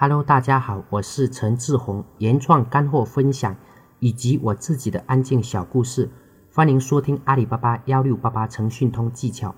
[0.00, 3.56] Hello，大家好，我是陈志宏，原创干货分享
[3.98, 6.08] 以及我自己的安静小故事，
[6.54, 9.52] 欢迎收听阿里巴巴幺六八八诚讯通技巧。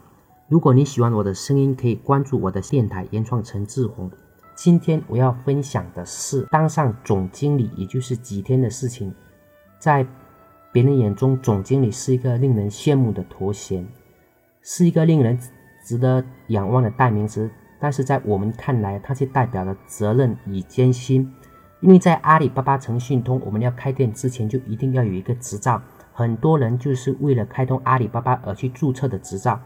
[0.48, 4.10] 如果你喜欢我的声音，可以关注我的电台原创陈志宏。
[4.54, 9.14] 今天我要分享的是当上总经理，也就是几天的事情。
[9.78, 10.06] 在
[10.72, 13.86] 别人眼中，总经理是一个令人羡慕的头衔，
[14.62, 15.38] 是一个令人
[15.84, 17.50] 值得仰望的代名词。
[17.80, 21.32] 但是在我们看来，它却代表了责任与艰辛。
[21.80, 25.80] 因为在阿里巴巴诚信通，我们要开店之前就一定要有一个执照。
[26.12, 29.58] 很多人就是为了开通阿里巴巴而去注册的执照。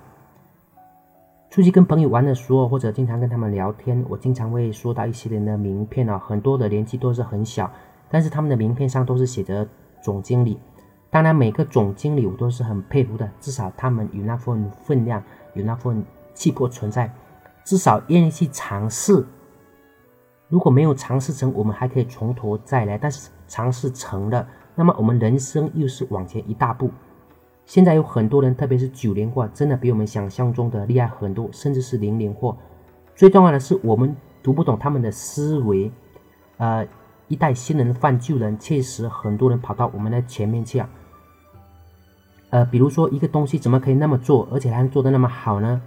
[1.51, 7.69] 出去跟朋友玩的时候，或者经常跟他们聊天，我经常会说到一些人的名片啊，很多的年纪都是很小，
[8.09, 9.67] 但是他们的名片上都是写着
[10.01, 10.59] 总经理。
[11.11, 15.23] 当然，每个总经理我都是很佩服的，至少他们有那份分量，
[15.55, 17.13] 有那份气魄存在。
[17.65, 19.25] 至少愿意去尝试。
[20.49, 22.97] 如果没有尝试成，我们还可以从头再来。
[22.97, 26.91] 但是尝试成了，那么我们人生又是往前一大步。
[27.65, 32.57] 现在有很多人，特别是九零后，真的比我们想象中的厉害很多，甚至是零零后。
[33.17, 35.91] 最重要的是，我们读不懂他们的思维。
[36.59, 36.87] 呃，
[37.27, 40.89] 一代新人犯旧人，确实很多人跑到我们的前面去啊。
[42.51, 45.81] 呃，比如说一个东西怎么可以那么做，而且还能做得那么好呢？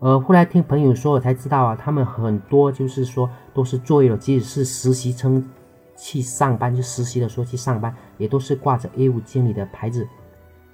[0.00, 5.46] 呃，后来听朋友说，我才知道啊，他们很多就是说都是做业了，即使是实习生
[5.94, 10.08] 去上班，就实习的时候去上班，也都是挂着业务经理的牌子，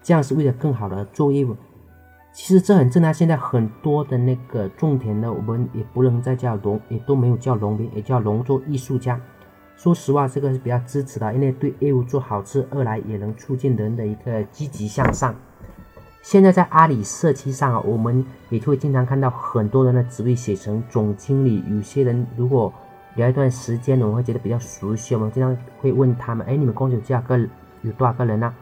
[0.01, 1.57] 这样是为了更好的做业务。
[2.33, 9.21] 其实这很正常，现在很多的那个种田的，我们也不能再叫农，也都没有叫农民，也叫农作艺术家。
[9.75, 15.35] 说实话，这个是比较支持的，因为对业务做好事，二来也能促进人的一个积极向上。
[16.27, 21.63] 现在在阿里社区上啊，我们也就会经常看到很多人的职位写成总经理。
[21.71, 22.73] 有些人如果
[23.15, 27.39] 聊一段时间，我们会觉得比较熟悉，我们经常会问他们：“哎，你们公司有多少个？
[27.83, 28.53] 有多少个人呢？”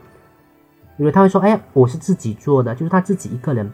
[0.98, 3.72] 有的他会说：“哎，我是自己做的，就是他自己一个人。”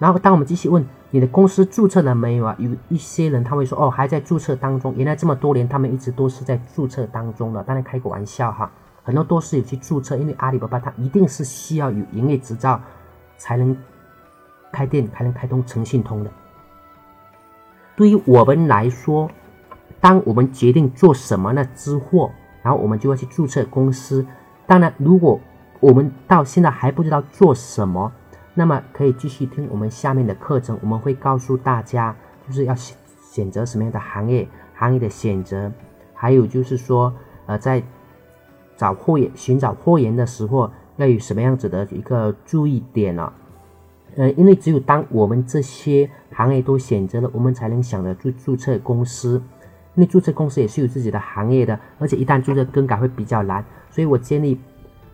[0.00, 7.62] 然后当我们继续问：“你的公司注册了没有啊？”有一些人他会说：“哦，还在注册当中。”原来这么多年，他们一直都是在注册当中的。
[7.62, 8.68] 当然开个玩笑哈，
[9.04, 12.80] 很多都是有去注册，因为阿里巴巴它一定是需要有营业执照。
[13.38, 13.74] 才能
[14.70, 16.30] 开店，才能开通诚信通的。
[17.96, 19.30] 对于我们来说，
[20.00, 22.30] 当我们决定做什么呢之后，
[22.62, 24.26] 然后我们就要去注册公司。
[24.66, 25.40] 当然，如果
[25.80, 28.12] 我们到现在还不知道做什么，
[28.54, 32.14] 那么可以继续听我们下面的课程，我们会告诉大家，
[32.46, 32.96] 就是要选
[33.30, 35.72] 选择什么样的行业，行业的选择，
[36.12, 37.12] 还有就是说，
[37.46, 37.82] 呃，在
[38.76, 40.70] 找货源、寻找货源的时候。
[40.98, 43.32] 要有什么样子的一个注意点呢？
[44.16, 49.42] 呃，因为只有当我们这些行业都选择了，我们才能想着注注册公司。
[49.94, 54.56] 因为注册公司也是有自己的行业的，而且一旦注册更改会比较难，所以我建议，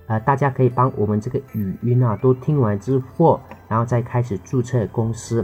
[0.06, 5.42] 呃，大家可以帮我们这个语音啊都听完之后，然后再开始注册公司。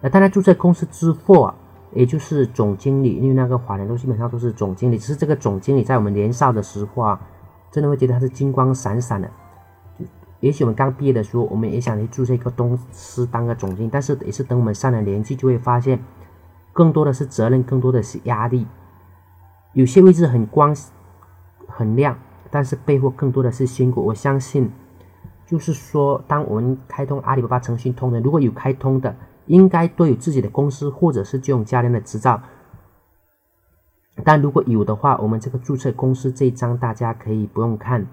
[0.00, 1.54] 呃，当然注册公司之后啊，
[1.92, 7.20] 也就是总经理，因为那个华人都基本上都是总经理，只是这个总经理在我们年少的时候啊，
[7.70, 9.30] 真的会觉得他是金光闪闪的。
[10.44, 15.98] 也许我们刚毕业的时候，我们也想去注册一个公司当个总经理，但是也是等我们上了年纪，就会发现，
[16.70, 18.66] 更多的是责任，更多的是压力。
[19.72, 20.76] 有些位置很光
[21.66, 22.18] 很亮，
[22.50, 24.04] 但是背后更多的是辛苦。
[24.04, 24.70] 我相信，
[25.46, 29.16] 就是说，当我们开通阿里巴巴诚信通的，如果有开通的，
[29.46, 32.42] 应该都有自己的公司，或者是这种家人的执照。
[34.22, 38.06] 但如果有的话，我们这个注册公司这一章大家可以不用看。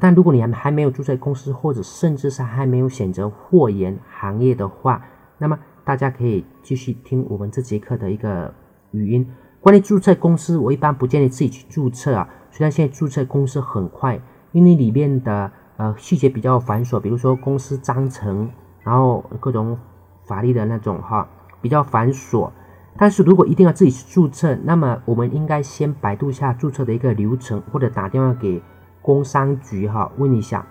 [0.00, 5.04] 但如果你还还没有注册公司，或者甚至是还没有选择货源行业的话，
[5.38, 8.52] 那么大家可以继续听我们这节课的一个
[8.92, 9.26] 语音。
[9.60, 12.28] 关于注册公司，我一般不建议自己去注册啊。
[12.50, 14.20] 虽然现在注册公司很快，
[14.52, 18.50] 因为里面的呃细节比较繁琐，比如说公司章程，
[18.82, 19.78] 然后各种
[20.26, 21.28] 法律的那种哈
[21.60, 22.50] 比较繁琐。
[22.96, 28.62] 但是如果一定要自己去注册，那么我们应该先百度一下注册的一个流程，或者打电话给。
[29.04, 30.64] 工商局哈，问一下，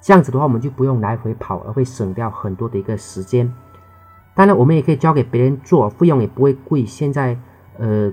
[0.00, 3.52] 这样子的话，我们就不用来回跑，而会省掉很多的一个时间。
[4.36, 6.86] 当然，我们也可以交给别人做，费用也不会贵。
[6.86, 7.36] 现在，
[7.76, 8.12] 呃，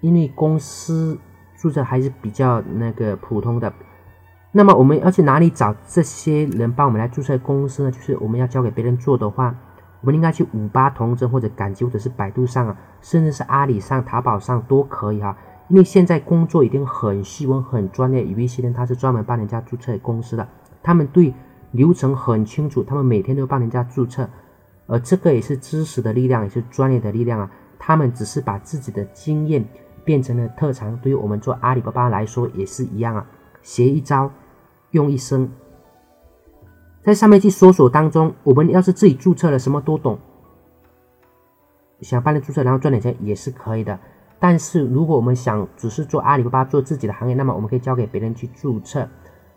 [0.00, 1.18] 因为公司
[1.54, 3.70] 注册还是比较那个普通的，
[4.50, 7.90] 那么我们要去哪里找这些人帮我们来注册公司呢？
[7.90, 9.54] 就是我们要交给别人做的话，
[10.00, 15.36] 我们应该去五八同城或者赶集或者是百度上啊，甚至是阿里上、淘宝上都可以哈。
[15.68, 20.46] 因为现在工作已经很细分、很专业，有一些人他是专门帮人家注册公司的，
[20.82, 21.32] 他们对
[21.70, 24.28] 流程很清楚，他们每天都帮人家注册，
[24.86, 27.50] 而这个也是知识的力量，也是专业的力量啊。
[27.78, 29.64] 他们只是把自己的经验
[30.04, 30.96] 变成了特长。
[30.98, 33.26] 对于我们做阿里巴巴来说也是一样啊，
[33.62, 34.30] 学一招
[34.90, 35.50] 用一生。
[37.02, 40.18] 在上面去搜索当中，我们要是自己注册了，什么都懂，
[42.00, 43.98] 想帮你注册然后赚点钱也是可以的。
[44.42, 49.08] 但是如果我们想只是做阿里巴巴做自己的行业，那么我们可以交给别人去注册。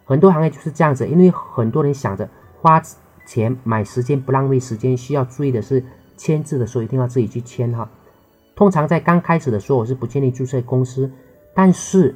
[0.04, 2.30] 很多行业就是这样子，因为很多人想着
[2.62, 2.80] 花
[3.26, 5.84] 钱买时间不浪费时间，需要注意的是
[6.16, 7.90] 签字的时候一定要自己去签哈。
[8.56, 11.12] 通常在刚开始的时候，我是不建议注册公司，
[11.56, 12.14] 但是。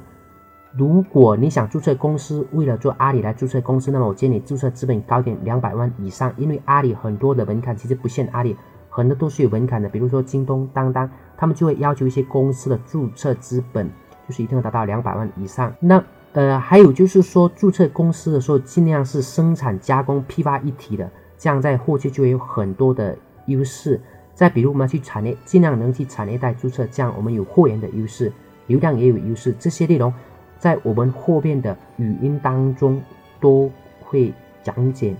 [0.72, 8.56] 如果你想注册公司，为了做阿里来注册公司，那么我建议你注册资本高点两百万以上，因为阿里很多的门槛其实不限阿里，
[8.90, 13.88] 很多都是有门槛的，比如说京东、当当，他们就会要求一些公司的注册资本
[14.28, 15.72] 就是一定要达到两百万以上。
[15.80, 23.16] 那呃，还有就是说注册公司的时候，尽量是生产加工批发一体的，这样在后期就会有很多的
[23.46, 24.00] 优势。
[24.34, 28.32] 再比如我们要去产业，尽量能去产业带注册，这样我们有货源的优势，
[28.66, 30.12] 流量也有优势，这些内容。
[30.58, 33.02] 在我们后面的语音当中
[33.40, 33.70] 都
[34.00, 34.32] 会
[34.62, 35.16] 讲解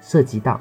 [0.00, 0.60] 涉及到。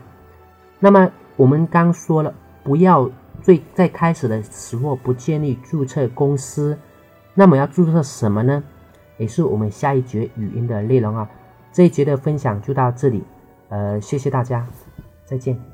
[0.80, 2.34] 那么我们刚说了，
[2.64, 3.10] 不要
[3.42, 6.78] 最在开始的时候不建立注册公司。
[7.34, 8.64] 那么要注册什么呢？
[9.18, 11.30] 也是我们下一节语音的内容啊。
[11.72, 13.24] 这一节的分享就到这里，
[13.70, 14.68] 呃，谢谢大家，
[15.24, 15.71] 再见。